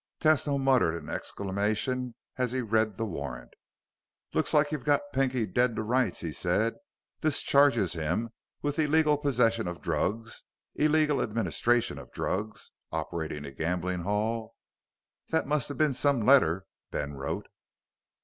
[0.19, 3.53] Tesno muttered an exclamation as he read the warrant.
[4.33, 6.73] "Looks like you've got Pinky dead to rights," he said.
[7.19, 8.31] "This charges him
[8.63, 10.41] with illegal possession of drugs,
[10.73, 14.55] illegal administration of drugs, operating a gambling hall....
[15.29, 17.45] That must have been some letter Ben wrote!"